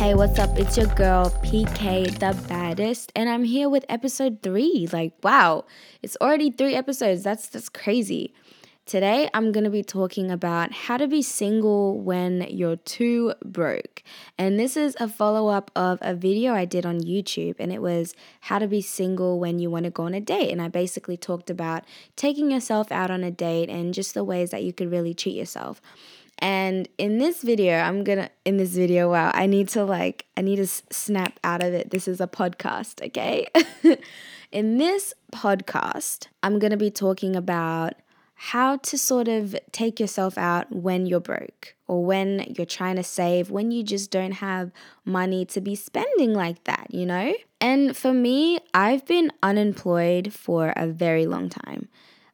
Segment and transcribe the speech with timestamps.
[0.00, 0.58] Hey, what's up?
[0.58, 4.88] It's your girl, PK the baddest, and I'm here with episode three.
[4.90, 5.66] Like, wow,
[6.00, 7.22] it's already three episodes.
[7.22, 8.32] That's that's crazy.
[8.86, 14.02] Today, I'm going to be talking about how to be single when you're too broke.
[14.38, 17.82] And this is a follow up of a video I did on YouTube, and it
[17.82, 20.50] was how to be single when you want to go on a date.
[20.50, 21.84] And I basically talked about
[22.16, 25.36] taking yourself out on a date and just the ways that you could really treat
[25.36, 25.82] yourself.
[26.40, 30.40] And in this video, I'm gonna, in this video, wow, I need to like, I
[30.40, 31.90] need to snap out of it.
[31.90, 33.48] This is a podcast, okay?
[34.52, 37.94] in this podcast, I'm gonna be talking about
[38.42, 43.02] how to sort of take yourself out when you're broke or when you're trying to
[43.02, 44.72] save, when you just don't have
[45.04, 47.34] money to be spending like that, you know?
[47.60, 51.88] And for me, I've been unemployed for a very long time.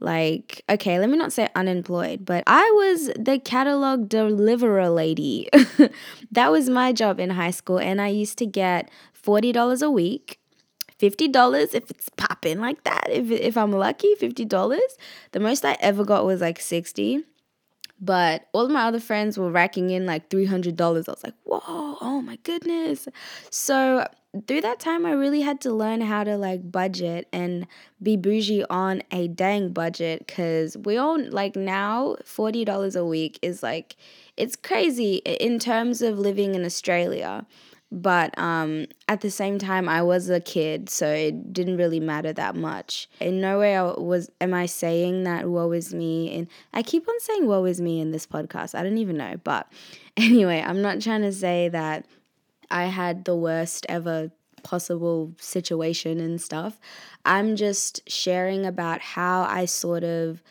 [0.00, 5.48] Like, okay, let me not say unemployed, but I was the catalog deliverer lady.
[6.32, 8.90] that was my job in high school, and I used to get
[9.22, 10.40] $40 a week
[11.00, 13.06] $50 if it's popping like that.
[13.08, 14.78] If, if I'm lucky, $50.
[15.32, 17.24] The most I ever got was like 60
[18.00, 20.80] but all of my other friends were racking in like $300.
[20.80, 21.60] I was like, whoa,
[22.00, 23.08] oh my goodness.
[23.50, 24.06] So
[24.46, 27.66] through that time, I really had to learn how to like budget and
[28.02, 33.62] be bougie on a dang budget because we all like now $40 a week is
[33.62, 33.96] like,
[34.36, 37.46] it's crazy in terms of living in Australia
[37.92, 42.32] but um, at the same time i was a kid so it didn't really matter
[42.32, 43.08] that much.
[43.20, 47.08] In no way I was am i saying that woe is me and i keep
[47.08, 49.70] on saying woe is me in this podcast i don't even know but
[50.16, 52.06] anyway i'm not trying to say that
[52.70, 54.30] i had the worst ever
[54.62, 56.78] possible situation and stuff.
[57.24, 60.42] I'm just sharing about how i sort of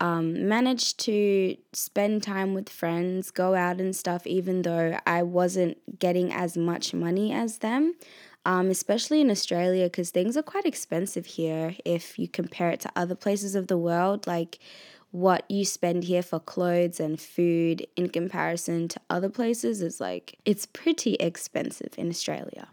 [0.00, 5.98] um, managed to spend time with friends, go out and stuff, even though I wasn't
[5.98, 7.94] getting as much money as them.
[8.44, 12.92] Um, especially in Australia, because things are quite expensive here if you compare it to
[12.94, 14.24] other places of the world.
[14.28, 14.60] Like
[15.10, 20.38] what you spend here for clothes and food in comparison to other places is like,
[20.44, 22.68] it's pretty expensive in Australia.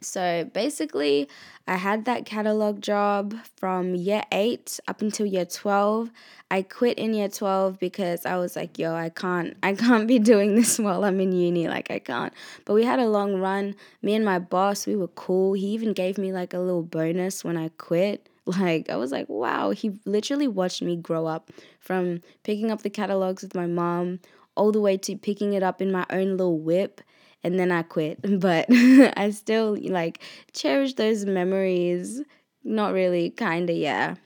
[0.00, 1.28] So basically,
[1.66, 6.10] I had that catalog job from year 8 up until year 12.
[6.50, 10.18] I quit in year 12 because I was like, yo, I can't I can't be
[10.18, 12.32] doing this while I'm in uni, like I can't.
[12.66, 13.74] But we had a long run.
[14.02, 15.54] Me and my boss, we were cool.
[15.54, 18.28] He even gave me like a little bonus when I quit.
[18.48, 22.90] Like I was like, wow, he literally watched me grow up from picking up the
[22.90, 24.20] catalogs with my mom
[24.54, 27.00] all the way to picking it up in my own little whip
[27.46, 28.18] and then I quit.
[28.40, 30.20] But I still like
[30.52, 32.22] cherish those memories.
[32.64, 34.16] Not really, kinda, yeah.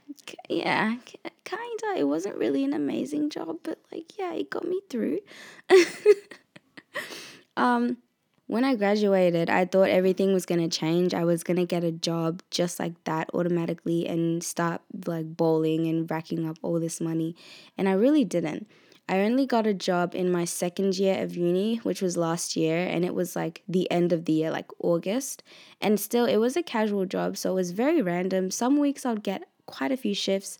[0.49, 0.97] Yeah,
[1.45, 1.89] kinda.
[1.97, 5.21] It wasn't really an amazing job, but like, yeah, it got me through.
[7.57, 7.99] um,
[8.47, 11.15] when I graduated, I thought everything was going to change.
[11.15, 15.87] I was going to get a job just like that automatically and start like bowling
[15.87, 17.37] and racking up all this money.
[17.79, 18.67] And I really didn't.
[19.11, 22.87] I only got a job in my second year of uni, which was last year,
[22.87, 25.43] and it was like the end of the year, like August.
[25.81, 28.53] And still, it was a casual job, so it was very random.
[28.53, 30.59] Some weeks I'd get quite a few shifts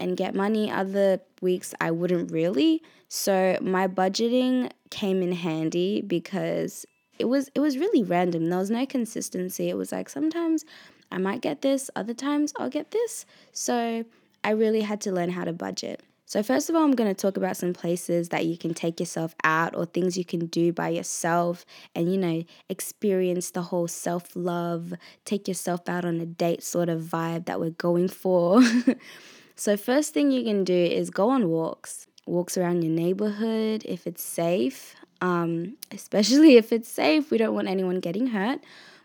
[0.00, 2.82] and get money, other weeks I wouldn't really.
[3.06, 6.84] So my budgeting came in handy because
[7.20, 8.50] it was it was really random.
[8.50, 9.68] There was no consistency.
[9.68, 10.64] It was like sometimes
[11.12, 13.26] I might get this, other times I'll get this.
[13.52, 14.04] So
[14.42, 16.02] I really had to learn how to budget.
[16.32, 18.98] So, first of all, I'm going to talk about some places that you can take
[18.98, 23.86] yourself out or things you can do by yourself and, you know, experience the whole
[23.86, 24.94] self love,
[25.26, 28.62] take yourself out on a date sort of vibe that we're going for.
[29.56, 34.06] so, first thing you can do is go on walks, walks around your neighborhood if
[34.06, 37.30] it's safe, um, especially if it's safe.
[37.30, 38.60] We don't want anyone getting hurt,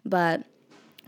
[0.05, 0.45] but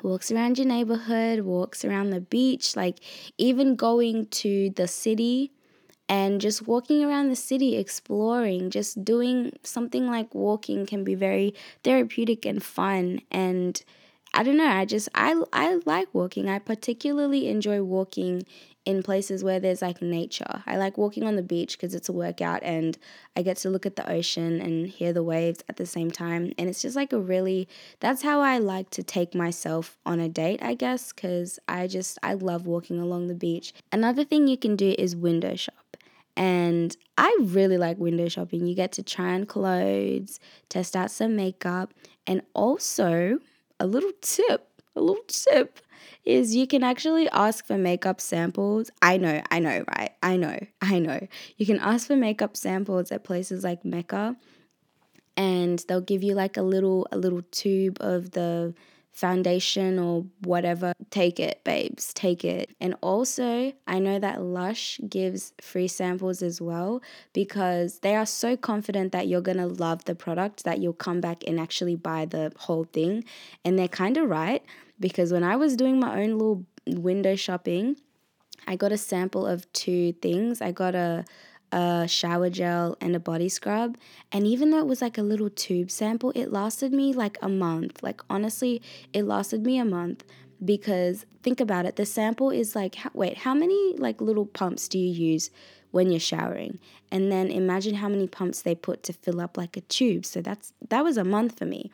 [0.04, 3.00] walks around your neighborhood, walks around the beach, like
[3.38, 5.54] even going to the city
[6.10, 11.54] and just walking around the city exploring just doing something like walking can be very
[11.84, 13.22] therapeutic and fun.
[13.32, 13.82] And
[14.34, 16.50] i don't know i just i i like walking.
[16.50, 18.44] I particularly enjoy walking
[18.86, 20.64] in places where there's like nature.
[20.66, 22.98] I like walking on the beach because it's a workout and
[23.36, 26.54] i get to look at the ocean and hear the waves at the same time.
[26.58, 27.68] And it's just like a really
[28.00, 32.18] that's how i like to take myself on a date i guess because i just
[32.24, 33.74] i love walking along the beach.
[33.92, 35.79] Another thing you can do is window shop
[36.40, 38.68] and I really like window shopping.
[38.68, 40.40] You get to try on clothes,
[40.70, 41.94] test out some makeup,
[42.28, 43.40] and also
[43.80, 45.80] a little tip, a little tip
[46.26, 48.92] is you can actually ask for makeup samples.
[49.04, 50.12] I know, I know, right?
[50.24, 51.28] I know, I know.
[51.58, 54.38] You can ask for makeup samples at places like Mecca.
[55.38, 58.74] and they'll give you like a little a little tube of the
[59.12, 62.76] foundation or whatever, take it, babes, take it.
[62.80, 67.02] And also, I know that Lush gives free samples as well
[67.34, 71.44] because they are so confident that you're gonna love the product that you'll come back
[71.48, 73.24] and actually buy the whole thing.
[73.66, 74.64] And they're kind of right
[75.00, 77.98] because when I was doing my own little window shopping,
[78.68, 80.62] I got a sample of two things.
[80.62, 81.26] I got a
[81.72, 83.98] a shower gel and a body scrub.
[84.32, 87.50] And even though it was like a little tube sample, it lasted me like a
[87.50, 88.02] month.
[88.04, 88.82] Like, honestly,
[89.14, 90.24] it lasted me a month
[90.64, 95.00] because think about it the sample is like, wait, how many like little pumps do
[95.00, 95.50] you use?
[95.92, 96.80] when you're showering
[97.12, 100.42] and then imagine how many pumps they put to fill up like a tube so
[100.42, 101.92] that's that was a month for me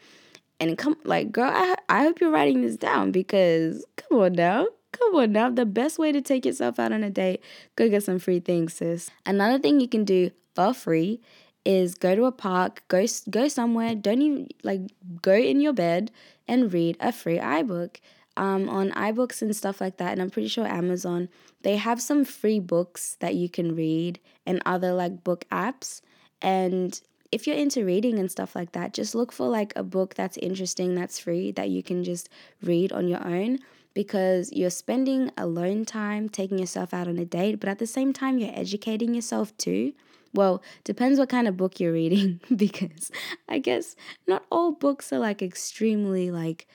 [0.59, 4.67] and come like girl i, I hope you're writing this down because come on now
[4.97, 7.43] Come on now, the best way to take yourself out on a date,
[7.75, 9.09] go get some free things, sis.
[9.25, 11.19] Another thing you can do for free
[11.65, 14.81] is go to a park, go go somewhere, don't even like
[15.21, 16.11] go in your bed
[16.47, 17.97] and read a free iBook.
[18.37, 21.29] Um, on iBooks and stuff like that, and I'm pretty sure Amazon,
[21.61, 26.01] they have some free books that you can read and other like book apps.
[26.41, 26.99] And
[27.31, 30.35] if you're into reading and stuff like that, just look for like a book that's
[30.35, 32.27] interesting, that's free, that you can just
[32.61, 33.59] read on your own
[33.95, 38.13] because you're spending alone time taking yourself out on a date, but at the same
[38.13, 39.93] time, you're educating yourself too.
[40.33, 43.09] Well, depends what kind of book you're reading because
[43.49, 43.95] I guess
[44.27, 46.67] not all books are like extremely like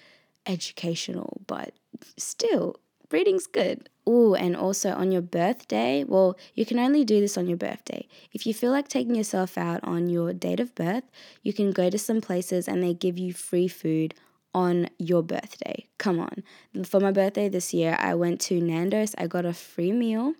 [0.47, 1.75] educational, but
[2.17, 2.77] still,
[3.13, 3.91] reading's good.
[4.07, 8.09] Oh, and also on your birthday, well, you can only do this on your birthday.
[8.33, 11.05] If you feel like taking yourself out on your date of birth,
[11.43, 14.15] you can go to some places and they give you free food
[14.55, 15.87] on your birthday.
[15.99, 16.43] Come on.
[16.85, 19.15] For my birthday this year, I went to Nando's.
[19.19, 20.35] I got a free meal,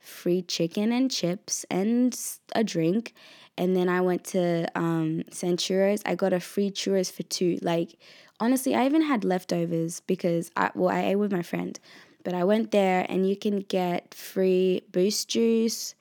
[0.00, 2.18] free chicken and chips, and
[2.54, 3.14] a drink.
[3.58, 6.02] And then I went to um, Churros.
[6.06, 7.58] I got a free churros for two.
[7.62, 7.98] Like,
[8.40, 11.78] honestly, I even had leftovers because I, well, I ate with my friend.
[12.24, 15.94] But I went there and you can get free boost juice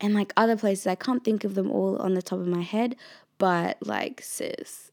[0.00, 0.86] and like other places.
[0.86, 2.96] I can't think of them all on the top of my head.
[3.38, 4.92] But like, sis,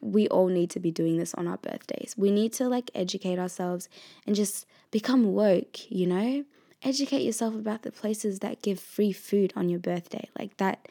[0.00, 2.14] we all need to be doing this on our birthdays.
[2.16, 3.88] We need to like educate ourselves
[4.26, 6.44] and just become woke, you know?
[6.82, 10.28] Educate yourself about the places that give free food on your birthday.
[10.38, 10.86] Like that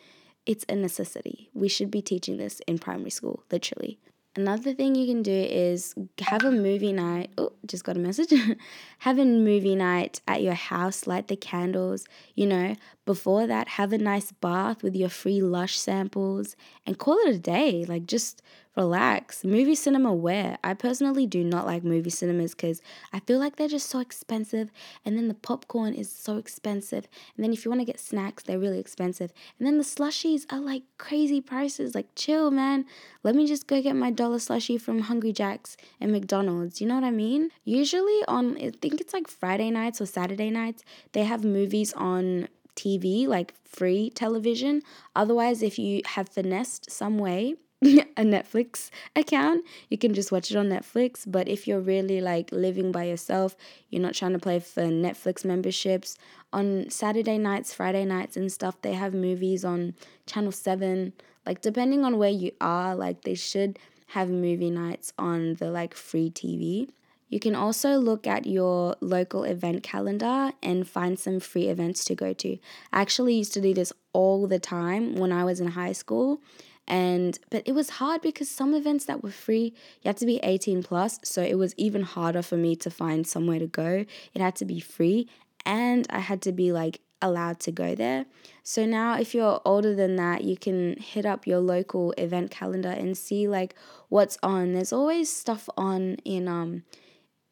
[0.45, 1.49] it's a necessity.
[1.53, 3.97] We should be teaching this in primary school, literally.
[4.35, 7.31] Another thing you can do is have a movie night.
[7.37, 8.33] Oh, just got a message.
[8.99, 12.05] have a movie night at your house, light the candles,
[12.35, 12.75] you know.
[13.05, 16.55] Before that, have a nice bath with your free lush samples
[16.85, 17.85] and call it a day.
[17.87, 18.41] Like, just
[18.75, 19.43] relax.
[19.43, 20.57] Movie cinema where?
[20.63, 22.81] I personally do not like movie cinemas because
[23.13, 24.69] I feel like they're just so expensive
[25.05, 27.07] and then the popcorn is so expensive.
[27.35, 29.31] And then if you want to get snacks, they're really expensive.
[29.57, 31.95] And then the slushies are like crazy prices.
[31.95, 32.85] Like chill, man.
[33.23, 36.81] Let me just go get my dollar slushie from Hungry Jack's and McDonald's.
[36.81, 37.51] You know what I mean?
[37.63, 42.47] Usually on I think it's like Friday nights or Saturday nights, they have movies on
[42.75, 44.81] TV, like free television.
[45.15, 50.57] Otherwise, if you have finessed some way, a Netflix account, you can just watch it
[50.57, 51.23] on Netflix.
[51.27, 53.55] But if you're really like living by yourself,
[53.89, 56.17] you're not trying to play for Netflix memberships,
[56.53, 59.93] on Saturday nights, Friday nights, and stuff, they have movies on
[60.25, 61.11] Channel 7.
[61.45, 65.93] Like, depending on where you are, like, they should have movie nights on the like
[65.93, 66.89] free TV.
[67.35, 72.15] You can also look at your local event calendar and find some free events to
[72.15, 72.57] go to.
[72.93, 76.39] I actually used to do this all the time when I was in high school
[76.87, 80.39] and but it was hard because some events that were free you had to be
[80.43, 84.05] 18 plus so it was even harder for me to find somewhere to go.
[84.33, 85.27] It had to be free
[85.65, 88.27] and i had to be like allowed to go there.
[88.63, 92.91] So now if you're older than that you can hit up your local event calendar
[92.91, 93.75] and see like
[94.07, 94.71] what's on.
[94.71, 96.83] There's always stuff on in um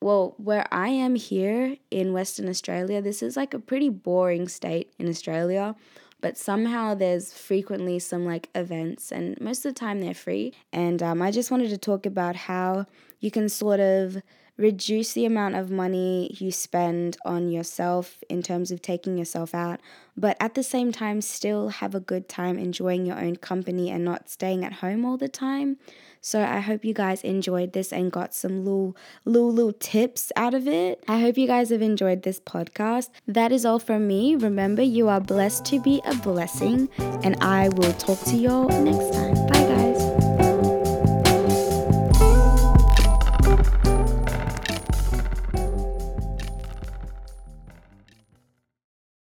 [0.03, 4.93] well, where I am here in Western Australia, this is like a pretty boring state
[4.99, 5.75] in Australia
[6.23, 10.53] but somehow there's frequently some like events, and most of the time they're free.
[10.71, 12.85] And um, I just wanted to talk about how
[13.19, 14.21] you can sort of
[14.55, 19.81] reduce the amount of money you spend on yourself in terms of taking yourself out,
[20.15, 24.05] but at the same time, still have a good time enjoying your own company and
[24.05, 25.75] not staying at home all the time.
[26.25, 30.53] So I hope you guys enjoyed this and got some little, little, little tips out
[30.53, 31.03] of it.
[31.05, 33.09] I hope you guys have enjoyed this podcast.
[33.27, 34.37] That is all from me.
[34.37, 39.13] Remember, you are blessed to be a blessing, and I will talk to y'all next
[39.13, 39.33] time.
[39.47, 39.52] Bye.